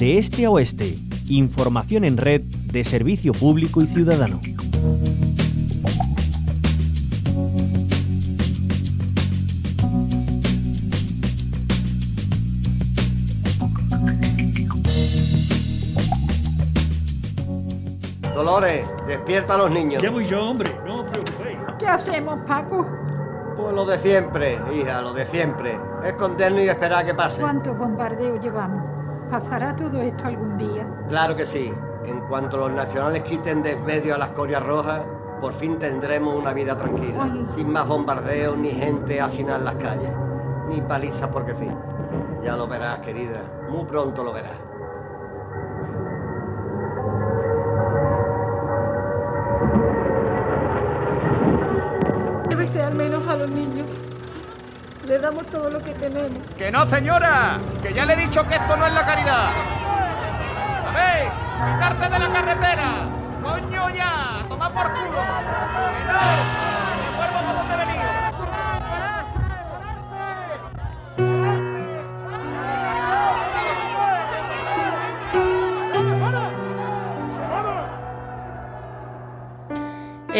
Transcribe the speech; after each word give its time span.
de 0.00 0.16
este 0.16 0.46
a 0.46 0.50
oeste. 0.50 0.94
Información 1.28 2.04
en 2.04 2.16
red 2.16 2.40
de 2.40 2.84
servicio 2.84 3.34
público 3.34 3.82
y 3.82 3.86
ciudadano. 3.86 4.40
Dolores, 18.32 18.86
despierta 19.06 19.52
a 19.52 19.58
los 19.58 19.70
niños. 19.70 20.02
Ya 20.02 20.10
voy 20.10 20.24
yo, 20.24 20.42
hombre, 20.42 20.74
no 20.86 21.02
os 21.02 21.10
preocupéis. 21.10 21.58
¿Qué 21.78 21.86
hacemos, 21.86 22.38
Paco? 22.48 22.88
Pues 23.54 23.74
lo 23.74 23.84
de 23.84 23.98
siempre, 23.98 24.58
hija, 24.74 25.02
lo 25.02 25.12
de 25.12 25.26
siempre. 25.26 25.78
Escondernos 26.02 26.62
y 26.62 26.68
esperar 26.70 27.00
a 27.00 27.04
que 27.04 27.12
pase. 27.12 27.42
¿Cuántos 27.42 27.76
bombardeos 27.76 28.42
llevamos? 28.42 28.99
¿Pasará 29.30 29.76
todo 29.76 30.00
esto 30.00 30.24
algún 30.24 30.58
día? 30.58 30.84
Claro 31.08 31.36
que 31.36 31.46
sí. 31.46 31.72
En 32.04 32.20
cuanto 32.22 32.56
los 32.56 32.72
nacionales 32.72 33.22
quiten 33.22 33.62
de 33.62 33.76
medio 33.76 34.16
a 34.16 34.18
las 34.18 34.30
corias 34.30 34.60
rojas, 34.60 35.02
por 35.40 35.52
fin 35.52 35.78
tendremos 35.78 36.34
una 36.34 36.52
vida 36.52 36.76
tranquila. 36.76 37.30
Sin 37.46 37.70
más 37.70 37.86
bombardeos, 37.86 38.56
ni 38.58 38.70
gente 38.70 39.20
hacinada 39.20 39.58
en 39.58 39.64
las 39.64 39.74
calles. 39.76 40.10
Ni 40.68 40.80
palizas 40.80 41.28
porque 41.28 41.54
sí. 41.54 41.70
Ya 42.42 42.56
lo 42.56 42.66
verás, 42.66 42.98
querida. 42.98 43.42
Muy 43.70 43.84
pronto 43.84 44.24
lo 44.24 44.32
verás. 44.32 44.56
Debe 52.48 52.66
ser 52.66 52.94
menos 52.94 53.26
a 53.28 53.36
los 53.36 53.50
niños. 53.50 53.86
Le 55.06 55.18
damos 55.18 55.46
todo 55.46 55.70
lo 55.70 55.80
que 55.80 55.92
tenemos. 55.94 56.42
¡Que 56.58 56.70
no, 56.70 56.86
señora! 56.86 57.58
¡Que 57.82 57.94
ya 57.94 58.04
le 58.04 58.12
he 58.14 58.16
dicho 58.16 58.46
que 58.46 58.56
esto 58.56 58.76
no 58.76 58.86
es 58.86 58.92
la 58.92 59.06
caridad! 59.06 59.50
A 60.86 60.92
ver, 60.92 61.28
quitarse 61.72 62.10
de 62.10 62.18
la 62.18 62.32
carretera. 62.32 62.90
¡Coño 63.42 63.90
ya! 63.90 64.44
¡Toma 64.48 64.72
por 64.72 64.92
culo! 64.92 65.20
¡Que 65.20 66.12
no! 66.12 66.79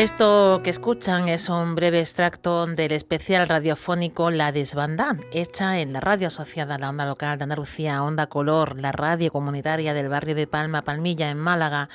Esto 0.01 0.63
que 0.65 0.71
escuchan 0.71 1.29
es 1.29 1.51
un 1.51 1.75
breve 1.75 2.01
extracto 2.01 2.65
del 2.65 2.93
especial 2.93 3.47
radiofónico 3.47 4.31
La 4.31 4.51
Desbandá, 4.51 5.19
hecha 5.31 5.79
en 5.79 5.93
la 5.93 6.01
radio 6.01 6.29
asociada 6.29 6.77
a 6.77 6.79
la 6.79 6.89
onda 6.89 7.05
local 7.05 7.37
de 7.37 7.43
Andalucía, 7.43 8.03
Onda 8.03 8.27
Color, 8.27 8.81
la 8.81 8.93
radio 8.93 9.31
comunitaria 9.31 9.93
del 9.93 10.09
barrio 10.09 10.35
de 10.35 10.47
Palma 10.47 10.81
Palmilla 10.81 11.29
en 11.29 11.37
Málaga. 11.37 11.91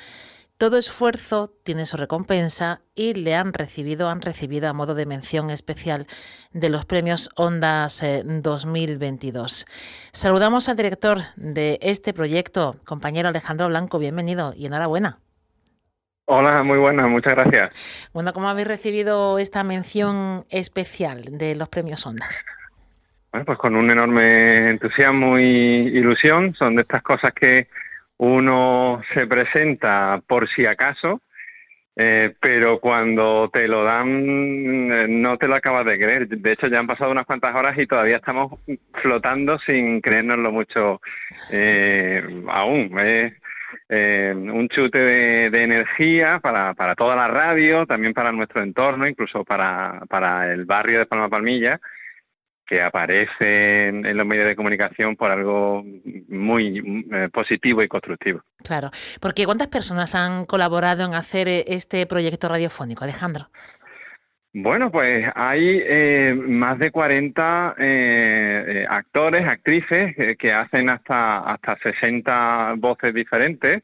Todo 0.56 0.78
esfuerzo 0.78 1.52
tiene 1.64 1.84
su 1.84 1.96
recompensa 1.96 2.80
y 2.94 3.14
le 3.14 3.34
han 3.34 3.52
recibido, 3.52 4.08
han 4.08 4.22
recibido 4.22 4.68
a 4.68 4.72
modo 4.72 4.94
de 4.94 5.04
mención 5.04 5.50
especial 5.50 6.06
de 6.52 6.68
los 6.68 6.84
premios 6.84 7.28
Ondas 7.34 8.04
eh, 8.04 8.22
2022. 8.24 9.66
Saludamos 10.12 10.68
al 10.68 10.76
director 10.76 11.22
de 11.34 11.80
este 11.82 12.12
proyecto, 12.12 12.76
compañero 12.84 13.30
Alejandro 13.30 13.66
Blanco, 13.66 13.98
bienvenido 13.98 14.54
y 14.56 14.66
enhorabuena. 14.66 15.18
Hola, 16.28 16.64
muy 16.64 16.78
buenas, 16.78 17.08
muchas 17.08 17.36
gracias. 17.36 18.10
Bueno, 18.12 18.32
¿cómo 18.32 18.48
habéis 18.48 18.66
recibido 18.66 19.38
esta 19.38 19.62
mención 19.62 20.42
especial 20.50 21.22
de 21.38 21.54
los 21.54 21.68
premios 21.68 22.04
Ondas? 22.04 22.44
Bueno, 23.30 23.44
pues 23.44 23.58
con 23.58 23.76
un 23.76 23.88
enorme 23.88 24.70
entusiasmo 24.70 25.38
y 25.38 25.44
ilusión. 25.44 26.52
Son 26.54 26.74
de 26.74 26.82
estas 26.82 27.02
cosas 27.02 27.32
que 27.32 27.68
uno 28.16 29.02
se 29.14 29.28
presenta 29.28 30.20
por 30.26 30.48
si 30.48 30.66
acaso, 30.66 31.20
eh, 31.94 32.34
pero 32.40 32.80
cuando 32.80 33.48
te 33.52 33.68
lo 33.68 33.84
dan 33.84 34.90
eh, 34.90 35.06
no 35.08 35.38
te 35.38 35.46
lo 35.46 35.54
acabas 35.54 35.86
de 35.86 35.96
creer. 35.96 36.26
De 36.26 36.52
hecho, 36.52 36.66
ya 36.66 36.80
han 36.80 36.88
pasado 36.88 37.12
unas 37.12 37.26
cuantas 37.26 37.54
horas 37.54 37.78
y 37.78 37.86
todavía 37.86 38.16
estamos 38.16 38.58
flotando 39.00 39.60
sin 39.60 40.00
creérnoslo 40.00 40.50
mucho 40.50 41.00
eh, 41.52 42.20
aún. 42.48 42.98
Es 42.98 43.32
eh, 43.88 44.32
un 44.36 44.68
chute 44.68 44.98
de, 44.98 45.62
energía 45.62 46.38
para, 46.40 46.74
para 46.74 46.94
toda 46.94 47.16
la 47.16 47.28
radio, 47.28 47.86
también 47.86 48.14
para 48.14 48.32
nuestro 48.32 48.62
entorno, 48.62 49.06
incluso 49.06 49.44
para, 49.44 50.02
para 50.08 50.52
el 50.52 50.64
barrio 50.64 51.00
de 51.00 51.06
Palma 51.06 51.28
Palmilla, 51.28 51.80
que 52.66 52.82
aparece 52.82 53.88
en, 53.88 54.04
en 54.04 54.16
los 54.16 54.26
medios 54.26 54.46
de 54.46 54.56
comunicación 54.56 55.14
por 55.14 55.30
algo 55.30 55.84
muy 56.28 57.06
eh, 57.12 57.28
positivo 57.32 57.82
y 57.82 57.88
constructivo. 57.88 58.42
Claro, 58.64 58.90
porque 59.20 59.44
¿cuántas 59.44 59.68
personas 59.68 60.14
han 60.14 60.46
colaborado 60.46 61.04
en 61.04 61.14
hacer 61.14 61.48
eh, 61.48 61.64
este 61.68 62.06
proyecto 62.06 62.48
radiofónico, 62.48 63.04
Alejandro? 63.04 63.48
Bueno, 64.58 64.90
pues 64.90 65.26
hay 65.34 65.82
eh, 65.84 66.34
más 66.34 66.78
de 66.78 66.90
40 66.90 67.74
eh, 67.78 68.64
eh, 68.66 68.86
actores, 68.88 69.46
actrices 69.46 70.18
eh, 70.18 70.34
que 70.38 70.50
hacen 70.50 70.88
hasta, 70.88 71.40
hasta 71.40 71.76
60 71.76 72.76
voces 72.78 73.12
diferentes 73.12 73.82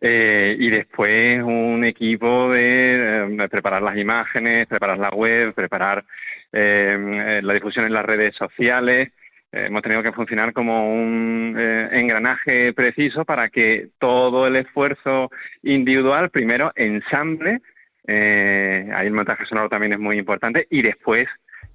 eh, 0.00 0.54
y 0.56 0.70
después 0.70 1.42
un 1.42 1.82
equipo 1.84 2.52
de, 2.52 3.48
preparar 3.50 3.82
las 3.82 3.96
imágenes, 3.96 4.68
preparar 4.68 4.98
la 4.98 5.10
web, 5.10 5.52
preparar 5.52 6.04
la 6.52 7.54
difusión 7.54 7.84
en 7.84 7.92
las 7.92 8.06
redes 8.06 8.36
sociales. 8.36 9.08
Hemos 9.50 9.82
tenido 9.82 10.04
que 10.04 10.12
funcionar 10.12 10.52
como 10.52 10.94
un 10.94 11.58
engranaje 11.58 12.72
preciso 12.72 13.24
para 13.24 13.48
que 13.48 13.88
todo 13.98 14.46
el 14.46 14.54
esfuerzo 14.54 15.28
individual 15.64 16.30
primero 16.30 16.70
ensamble 16.76 17.60
eh, 18.08 18.90
ahí 18.92 19.06
el 19.06 19.12
montaje 19.12 19.46
sonoro 19.46 19.68
también 19.68 19.92
es 19.92 20.00
muy 20.00 20.18
importante. 20.18 20.66
Y 20.70 20.82
después 20.82 21.28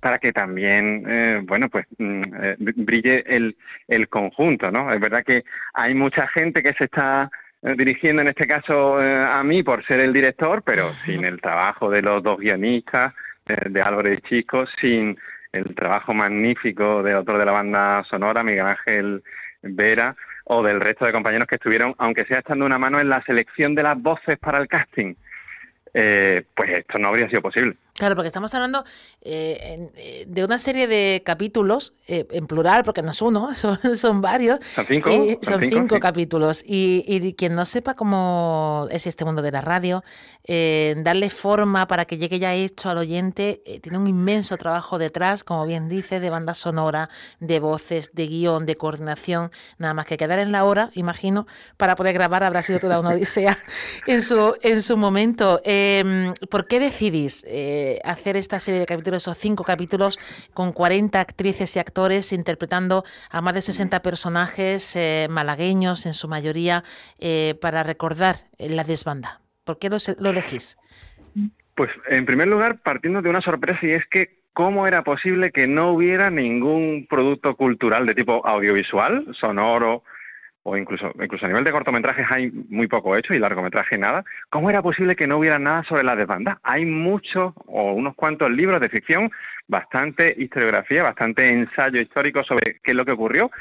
para 0.04 0.20
que 0.20 0.34
también, 0.34 1.06
eh, 1.08 1.42
bueno, 1.44 1.70
pues 1.70 1.86
mm, 1.98 2.24
eh, 2.42 2.56
brille 2.60 3.24
el, 3.26 3.56
el 3.88 4.10
conjunto, 4.10 4.70
¿no? 4.70 4.92
Es 4.92 5.00
verdad 5.00 5.24
que 5.24 5.46
hay 5.74 5.96
mucha 5.96 6.28
gente 6.28 6.62
que 6.62 6.74
se 6.74 6.86
está 6.86 7.32
eh, 7.62 7.76
dirigiendo 7.78 8.22
en 8.22 8.28
este 8.28 8.46
caso 8.46 9.02
eh, 9.02 9.24
a 9.24 9.42
mí 9.44 9.64
por 9.64 9.86
ser 9.86 10.02
el 10.02 10.12
director, 10.12 10.62
pero 10.64 10.92
sin 11.06 11.24
el 11.24 11.40
trabajo 11.40 11.90
de 11.90 12.02
los 12.02 12.22
dos 12.22 12.38
guionistas, 12.38 13.14
de 13.46 13.82
Álvaro 13.82 14.12
y 14.12 14.22
Chico, 14.22 14.66
sin 14.80 15.18
el 15.52 15.76
trabajo 15.76 16.14
magnífico 16.14 17.04
de 17.04 17.14
otro 17.16 17.38
de 17.38 17.46
la 17.46 17.52
banda 17.52 18.04
sonora, 18.06 18.42
Miguel 18.42 18.68
Ángel 18.68 19.24
Vera, 19.62 20.16
o 20.46 20.64
del 20.64 20.80
resto 20.80 21.06
de 21.06 21.12
compañeros 21.12 21.48
que 21.48 21.56
estuvieron, 21.56 21.94
aunque 21.98 22.24
sea 22.26 22.40
echando 22.40 22.66
una 22.66 22.80
mano 22.80 23.02
en 23.02 23.10
la 23.10 23.22
selección 23.24 23.76
de 23.76 23.84
las 23.84 24.02
voces 24.02 24.38
para 24.40 24.60
el 24.60 24.68
casting 24.70 25.16
eh, 25.94 26.44
pues 26.56 26.70
esto 26.72 26.98
no 26.98 27.10
habría 27.10 27.30
sido 27.30 27.42
posible. 27.42 27.78
Claro, 27.96 28.16
porque 28.16 28.28
estamos 28.28 28.52
hablando 28.56 28.84
eh, 29.22 29.58
en- 29.62 29.92
eh, 29.96 30.26
de 30.28 30.44
una 30.44 30.58
serie 30.58 30.88
de 30.88 31.22
capítulos, 31.24 31.94
eh, 32.08 32.26
en 32.32 32.48
plural, 32.48 32.84
porque 32.84 33.04
no 33.04 33.12
es 33.12 33.22
uno, 33.22 33.54
son, 33.56 33.78
son 33.96 34.20
varios. 34.20 34.60
Son 34.74 34.86
cinco, 34.88 35.10
son 35.12 35.28
son 35.44 35.62
cinco, 35.62 35.76
cinco 35.76 35.96
sí. 35.96 36.02
capítulos. 36.02 36.64
Y, 36.66 37.06
y 37.08 37.34
quien 37.34 37.54
no 37.54 37.66
sepa 37.66 37.94
cómo 37.94 38.88
es 38.90 39.06
este 39.06 39.26
mundo 39.26 39.44
de 39.44 39.52
la 39.52 39.62
radio, 39.62 40.04
eh, 40.46 40.96
darle 41.04 41.30
forma 41.30 41.88
para 41.88 42.06
que 42.06 42.18
llegue 42.18 42.40
ya 42.40 42.54
hecho 42.56 42.90
al 42.90 42.98
oyente, 42.98 43.62
tiene 43.82 44.00
un 44.00 44.08
inmenso 44.08 44.58
trabajo 44.58 44.98
detrás, 44.98 45.44
como 45.44 45.66
bien 45.68 45.88
dice, 45.88 46.20
de 46.20 46.32
banda 46.32 46.56
sonora, 46.56 47.10
de 47.40 47.60
voces, 47.60 48.10
de 48.14 48.26
guion, 48.26 48.66
de 48.66 48.76
coordinación. 48.76 49.52
Nada 49.78 49.94
más 49.94 50.08
que 50.08 50.18
quedar 50.18 50.40
en 50.40 50.52
la 50.52 50.66
hora, 50.66 50.90
imagino, 50.96 51.46
para 51.78 51.96
poder 51.96 52.14
grabar 52.14 52.44
habrá 52.44 52.64
sido 52.64 52.80
toda 52.80 53.00
una 53.00 53.10
odisea 53.12 53.58
en 54.08 54.24
su, 54.24 54.56
en 54.64 54.82
su 54.82 54.98
momento. 54.98 55.62
Eh, 55.64 56.34
¿Por 56.50 56.66
qué 56.68 56.80
decidís 56.80 57.46
eh, 57.48 57.83
hacer 58.04 58.38
esta 58.38 58.60
serie 58.60 58.80
de 58.80 58.86
capítulos, 58.86 59.24
esos 59.24 59.38
cinco 59.38 59.64
capítulos, 59.64 60.20
con 60.54 60.74
40 60.74 61.20
actrices 61.20 61.76
y 61.76 61.80
actores 61.80 62.34
interpretando 62.34 63.04
a 63.30 63.42
más 63.42 63.54
de 63.54 63.62
60 63.62 64.02
personajes 64.02 64.96
eh, 64.96 65.28
malagueños 65.30 66.06
en 66.06 66.14
su 66.14 66.28
mayoría 66.28 66.84
eh, 67.20 67.56
para 67.62 67.84
recordar 67.84 68.36
eh, 68.58 68.70
la 68.70 68.84
desbanda? 68.84 69.42
¿Por 69.64 69.80
qué 69.80 69.90
lo, 69.90 69.98
lo 70.20 70.30
elegís? 70.30 70.78
Pues 71.76 71.90
en 72.10 72.26
primer 72.26 72.48
lugar, 72.48 72.82
partiendo 72.84 73.22
de 73.22 73.30
una 73.30 73.42
sorpresa 73.42 73.80
y 73.82 73.92
es 73.92 74.06
que 74.08 74.44
cómo 74.54 74.86
era 74.86 75.04
posible 75.04 75.52
que 75.52 75.68
no 75.68 75.92
hubiera 75.92 76.30
ningún 76.30 77.08
producto 77.10 77.56
cultural 77.56 78.06
de 78.06 78.14
tipo 78.14 78.46
audiovisual, 78.46 79.26
sonoro 79.40 80.04
o 80.64 80.78
incluso 80.78 81.12
incluso 81.22 81.46
a 81.46 81.50
nivel 81.50 81.64
de 81.64 81.72
cortometrajes 81.72 82.26
hay 82.30 82.50
muy 82.70 82.88
poco 82.88 83.16
hecho 83.16 83.34
y 83.34 83.40
largometraje 83.40 83.98
nada. 83.98 84.24
¿Cómo 84.50 84.70
era 84.70 84.82
posible 84.82 85.16
que 85.16 85.28
no 85.28 85.38
hubiera 85.38 85.60
nada 85.60 85.84
sobre 85.84 86.04
la 86.04 86.16
desbanda? 86.16 86.60
Hay 86.64 86.86
muchos 86.86 87.54
o 87.66 87.94
unos 87.94 88.16
cuantos 88.16 88.50
libros 88.50 88.80
de 88.80 88.90
ficción, 88.90 89.30
bastante 89.68 90.34
historiografía, 90.38 91.04
bastante 91.04 91.50
ensayo 91.50 92.00
histórico 92.00 92.44
sobre 92.44 92.80
qué 92.82 92.92
es 92.92 92.96
lo 92.96 93.06
que 93.06 93.12
ocurrió, 93.12 93.52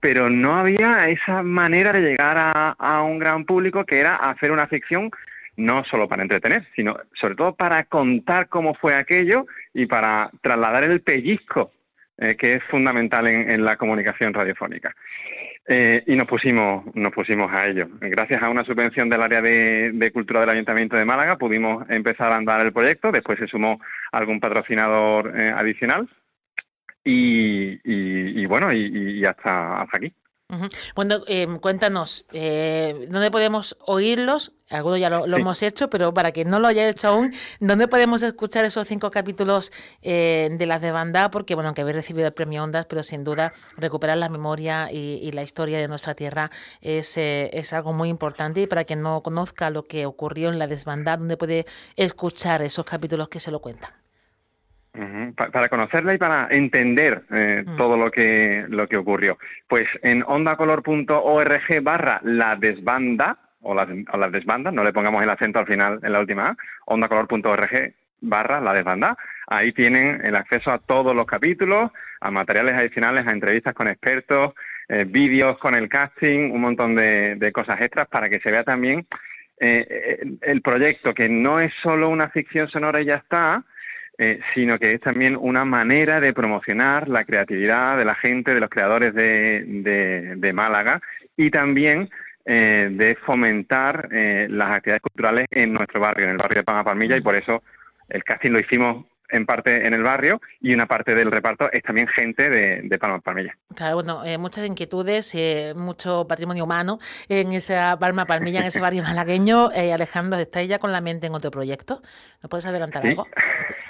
pero 0.00 0.30
no 0.30 0.56
había 0.56 1.08
esa 1.08 1.42
manera 1.42 1.92
de 1.92 2.00
llegar 2.00 2.36
a, 2.38 3.02
un 3.02 3.18
gran 3.18 3.44
público 3.44 3.84
que 3.84 4.00
era 4.00 4.16
hacer 4.16 4.50
una 4.50 4.66
ficción 4.66 5.10
no 5.56 5.84
solo 5.84 6.08
para 6.08 6.22
entretener, 6.22 6.66
sino 6.74 6.98
sobre 7.14 7.34
todo 7.34 7.54
para 7.54 7.84
contar 7.84 8.48
cómo 8.48 8.74
fue 8.74 8.94
aquello 8.94 9.46
y 9.72 9.86
para 9.86 10.30
trasladar 10.42 10.84
el 10.84 11.00
pellizco, 11.00 11.72
eh, 12.18 12.36
que 12.36 12.54
es 12.54 12.64
fundamental 12.64 13.26
en, 13.26 13.50
en 13.50 13.64
la 13.64 13.76
comunicación 13.76 14.34
radiofónica. 14.34 14.94
Eh, 15.68 16.04
y 16.06 16.14
nos 16.14 16.28
pusimos, 16.28 16.84
nos 16.94 17.12
pusimos 17.12 17.52
a 17.52 17.66
ello. 17.66 17.88
Gracias 18.00 18.40
a 18.40 18.48
una 18.48 18.64
subvención 18.64 19.08
del 19.08 19.22
área 19.22 19.42
de, 19.42 20.10
cultura 20.12 20.40
del 20.40 20.50
Ayuntamiento 20.50 20.96
de 20.96 21.04
Málaga 21.04 21.36
pudimos 21.38 21.84
empezar 21.90 22.30
a 22.30 22.36
andar 22.36 22.64
el 22.64 22.72
proyecto, 22.72 23.10
después 23.10 23.38
se 23.38 23.48
sumó 23.48 23.80
algún 24.12 24.38
patrocinador 24.38 25.32
eh, 25.36 25.50
adicional 25.50 26.08
y, 27.02 28.46
bueno, 28.46 28.72
y, 28.72 29.24
hasta, 29.24 29.82
hasta 29.82 29.96
aquí. 29.96 30.12
Bueno, 30.94 31.22
em, 31.26 31.58
cuéntanos, 31.58 32.24
eh, 32.32 33.08
¿dónde 33.10 33.32
podemos 33.32 33.76
oírlos? 33.84 34.52
Algunos 34.70 35.00
ya 35.00 35.10
lo, 35.10 35.36
hemos 35.36 35.62
hecho, 35.62 35.90
pero 35.90 36.14
para 36.14 36.30
quien 36.30 36.50
no 36.50 36.60
lo 36.60 36.68
haya 36.68 36.88
hecho 36.88 37.08
aún, 37.08 37.34
¿dónde 37.58 37.88
podemos 37.88 38.22
escuchar 38.22 38.64
esos 38.64 38.86
cinco 38.86 39.10
capítulos 39.10 39.72
eh, 40.02 40.48
de 40.52 40.66
las 40.66 40.80
de 40.82 40.92
banda? 40.92 41.30
Porque, 41.30 41.54
bueno, 41.54 41.68
aunque 41.68 41.82
habéis 41.82 41.96
recibido 41.96 42.28
el 42.28 42.32
premio 42.32 42.62
Ondas, 42.62 42.86
pero 42.86 43.02
sin 43.02 43.24
duda 43.24 43.52
recuperar 43.76 44.18
la 44.18 44.28
memoria 44.28 44.90
y, 44.92 45.30
la 45.32 45.42
historia 45.42 45.78
de 45.78 45.88
nuestra 45.88 46.14
tierra 46.14 46.50
es, 46.80 47.16
eh, 47.18 47.50
es 47.52 47.72
algo 47.72 47.92
muy 47.92 48.08
importante. 48.08 48.62
Y 48.62 48.66
para 48.68 48.84
quien 48.84 49.02
no 49.02 49.22
conozca 49.22 49.70
lo 49.70 49.84
que 49.84 50.06
ocurrió 50.06 50.48
en 50.50 50.58
la 50.58 50.68
desbandada, 50.68 51.16
¿dónde 51.16 51.36
puede 51.36 51.66
escuchar 51.96 52.62
esos 52.62 52.84
capítulos 52.84 53.28
que 53.28 53.40
se 53.40 53.50
lo 53.50 53.60
cuentan? 53.60 54.05
Para 55.34 55.68
conocerla 55.68 56.14
y 56.14 56.18
para 56.18 56.48
entender 56.50 57.22
eh, 57.30 57.64
mm. 57.66 57.76
todo 57.76 57.96
lo 57.96 58.10
que, 58.10 58.64
lo 58.68 58.88
que 58.88 58.96
ocurrió. 58.96 59.38
Pues 59.68 59.86
en 60.02 60.22
ondacolor.org 60.26 61.82
barra 61.82 62.20
la 62.22 62.56
desbanda, 62.56 63.38
o 63.62 63.74
la, 63.74 63.86
o 64.12 64.30
desbanda, 64.30 64.70
no 64.70 64.84
le 64.84 64.92
pongamos 64.92 65.22
el 65.22 65.30
acento 65.30 65.58
al 65.58 65.66
final 65.66 66.00
en 66.02 66.12
la 66.12 66.20
última 66.20 66.48
A, 66.48 66.56
ondacolor.org 66.86 67.94
barra 68.20 68.60
la 68.60 68.74
desbanda. 68.74 69.16
Ahí 69.46 69.72
tienen 69.72 70.24
el 70.24 70.36
acceso 70.36 70.70
a 70.70 70.78
todos 70.78 71.14
los 71.14 71.26
capítulos, 71.26 71.90
a 72.20 72.30
materiales 72.30 72.74
adicionales, 72.74 73.26
a 73.26 73.32
entrevistas 73.32 73.74
con 73.74 73.88
expertos, 73.88 74.54
eh, 74.88 75.04
vídeos 75.06 75.58
con 75.58 75.74
el 75.74 75.88
casting, 75.88 76.50
un 76.52 76.60
montón 76.60 76.94
de, 76.94 77.50
cosas 77.52 77.80
extras 77.80 78.08
para 78.08 78.28
que 78.28 78.40
se 78.40 78.50
vea 78.50 78.64
también 78.64 79.06
eh, 79.58 80.20
el 80.42 80.62
proyecto, 80.62 81.14
que 81.14 81.28
no 81.28 81.60
es 81.60 81.72
solo 81.82 82.08
una 82.08 82.28
ficción 82.28 82.68
sonora 82.68 83.00
y 83.00 83.06
ya 83.06 83.16
está, 83.16 83.64
eh, 84.18 84.40
sino 84.54 84.78
que 84.78 84.94
es 84.94 85.00
también 85.00 85.36
una 85.38 85.64
manera 85.64 86.20
de 86.20 86.32
promocionar 86.32 87.08
la 87.08 87.24
creatividad 87.24 87.98
de 87.98 88.04
la 88.06 88.14
gente, 88.14 88.54
de 88.54 88.60
los 88.60 88.70
creadores 88.70 89.14
de, 89.14 90.52
Málaga 90.54 91.02
y 91.36 91.50
también 91.50 92.08
eh, 92.46 92.88
de 92.90 93.16
fomentar 93.16 94.08
eh, 94.10 94.46
las 94.50 94.70
actividades 94.70 95.02
culturales 95.02 95.46
en 95.50 95.74
nuestro 95.74 96.00
barrio, 96.00 96.24
en 96.24 96.30
el 96.30 96.38
barrio 96.38 96.60
de 96.60 96.64
Palma 96.64 96.84
Palmilla, 96.84 97.16
y 97.16 97.20
por 97.20 97.34
eso 97.34 97.62
el 98.08 98.24
casting 98.24 98.52
lo 98.52 98.60
hicimos 98.60 99.04
en 99.30 99.46
parte 99.46 99.86
en 99.86 99.94
el 99.94 100.02
barrio 100.02 100.40
y 100.60 100.72
una 100.72 100.86
parte 100.86 101.14
del 101.14 101.30
reparto 101.30 101.70
es 101.72 101.82
también 101.82 102.06
gente 102.08 102.48
de, 102.48 102.82
de 102.82 102.98
Palma 102.98 103.20
Palmilla. 103.20 103.56
Claro, 103.74 103.96
bueno, 103.96 104.24
eh, 104.24 104.38
muchas 104.38 104.66
inquietudes, 104.66 105.34
eh, 105.34 105.72
mucho 105.76 106.26
patrimonio 106.28 106.64
humano 106.64 106.98
en 107.28 107.52
esa 107.52 107.98
Palma 107.98 108.26
Palmilla, 108.26 108.60
en 108.60 108.66
ese 108.66 108.80
barrio 108.86 109.02
malagueño. 109.02 109.72
Eh, 109.72 109.92
Alejandro, 109.92 110.38
¿estáis 110.38 110.68
ya 110.68 110.78
con 110.78 110.92
la 110.92 111.00
mente 111.00 111.26
en 111.26 111.34
otro 111.34 111.50
proyecto? 111.50 112.02
¿Nos 112.42 112.50
puedes 112.50 112.66
adelantar 112.66 113.06
algo? 113.06 113.26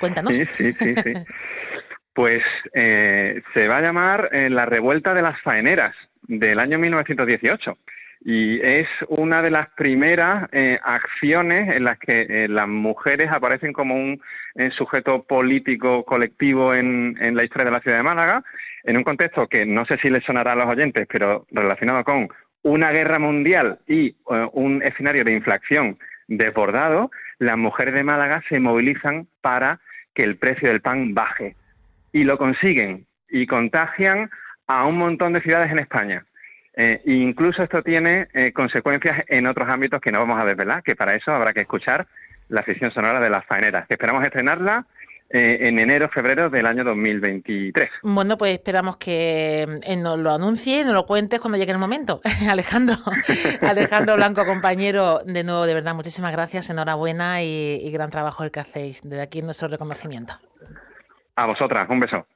Cuéntanos. 0.01 0.37
Sí, 0.37 0.73
sí, 0.73 0.73
sí. 0.73 1.15
pues 2.15 2.43
se 2.73 3.69
va 3.69 3.79
a 3.79 3.83
llamar 3.83 4.31
La 4.33 4.67
Revuelta 4.67 5.15
de 5.15 5.23
las 5.23 5.41
Faeneras 5.43 5.95
del 6.29 6.59
año 6.59 6.79
1918 6.79 7.77
y 8.25 8.61
es 8.61 8.89
una 9.09 9.41
de 9.41 9.53
las 9.53 9.69
primeras 9.71 10.49
eh, 10.51 10.81
acciones 10.83 11.77
en 11.77 11.85
las 11.85 11.97
que 11.99 12.23
eh, 12.29 12.49
las 12.49 12.67
mujeres 12.67 13.31
aparecen 13.31 13.73
como 13.73 13.95
un 13.95 14.21
eh, 14.57 14.71
sujeto 14.71 15.23
político 15.23 16.05
colectivo 16.05 16.75
en, 16.75 17.15
la 17.37 17.45
historia 17.45 17.67
de 17.67 17.71
la 17.71 17.81
ciudad 17.81 17.99
de 17.99 18.03
Málaga, 18.03 18.43
en 18.83 18.97
un 18.97 19.05
contexto 19.05 19.47
que 19.47 19.65
no 19.65 19.85
sé 19.85 19.99
si 19.99 20.11
les 20.11 20.25
sonará 20.25 20.53
a 20.53 20.57
los 20.57 20.67
oyentes, 20.67 21.07
pero 21.09 21.47
relacionado 21.53 22.03
con 22.03 22.29
una 22.63 22.91
guerra 22.91 23.21
mundial 23.21 23.79
y 23.87 24.17
un 24.53 24.83
escenario 24.83 25.23
de 25.23 25.33
inflación 25.33 25.97
desbordado, 26.27 27.13
las 27.39 27.57
mujeres 27.57 27.95
de 27.95 28.03
Málaga 28.03 28.43
se 28.49 28.59
movilizan 28.59 29.29
para 29.41 29.81
que 30.17 30.25
el 30.25 30.37
precio 30.37 30.69
del 30.69 30.81
pan 30.81 31.15
baje. 31.15 31.55
Y 32.11 32.25
lo 32.25 32.39
consiguen 32.39 33.07
y 33.29 33.47
contagian 33.47 34.31
a 34.67 34.87
un 34.87 34.97
montón 34.97 35.35
de 35.35 35.43
ciudades 35.43 35.71
en 35.71 35.79
España. 35.79 36.25
Eh, 36.75 37.01
incluso 37.05 37.63
esto 37.63 37.83
tiene 37.83 38.29
eh, 38.33 38.53
consecuencias 38.53 39.25
en 39.29 39.47
otros 39.47 39.69
ámbitos 39.69 40.01
que 40.01 40.11
no 40.11 40.19
vamos 40.19 40.41
a 40.41 40.45
desvelar, 40.45 40.83
que 40.83 40.97
para 40.97 41.15
eso 41.15 41.31
habrá 41.33 41.53
que 41.53 41.61
escuchar 41.61 42.07
la 42.49 42.65
sesión 42.65 42.91
sonora 42.91 43.21
de 43.21 43.31
las 43.31 43.45
faeneras, 43.45 43.87
que 43.87 43.95
esperamos 43.95 44.25
estrenarla 44.25 44.87
eh, 45.31 45.58
en 45.62 45.78
enero, 45.78 46.08
febrero 46.08 46.50
del 46.50 46.67
año 46.67 46.84
2023. 46.84 47.90
Bueno, 48.02 48.37
pues 48.38 48.52
esperamos 48.52 48.96
que 48.96 49.67
nos 49.99 50.19
lo 50.19 50.32
anuncie, 50.32 50.84
nos 50.84 50.94
lo 50.94 51.06
cuentes 51.06 51.40
cuando 51.40 51.58
llegue 51.58 51.73
el 51.73 51.78
momento. 51.78 52.20
Alejandro, 52.49 52.96
Alejandro 53.61 54.17
Blanco, 54.17 54.44
compañero, 54.44 55.20
de 55.25 55.44
nuevo, 55.44 55.67
de 55.67 55.75
verdad, 55.75 55.94
muchísimas 55.94 56.32
gracias, 56.32 56.70
enhorabuena 56.70 57.43
y 57.43 57.90
gran 57.90 58.11
trabajo 58.11 58.44
el 58.44 58.50
que 58.50 58.61
hacéis. 58.61 59.00
Desde 59.02 59.23
aquí 59.23 59.43
nuestro 59.43 59.69
reconocimiento. 59.69 60.34
A 61.37 61.46
vosotras, 61.46 61.88
un 61.90 62.00
beso. 62.00 62.26